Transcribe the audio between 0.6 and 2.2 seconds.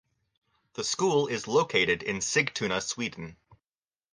The school is located